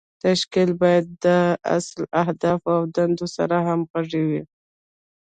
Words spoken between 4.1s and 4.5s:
وي.